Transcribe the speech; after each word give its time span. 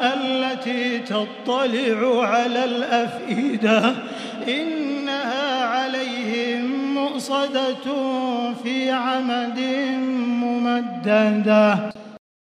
التي 0.00 0.98
تطلع 0.98 2.26
على 2.26 2.64
الأفئدة 2.64 3.94
إنها 4.48 5.64
عليهم 5.64 6.94
مؤصدة 6.94 7.86
في 8.62 8.90
عمد 8.90 9.60
ممددة. 10.42 11.92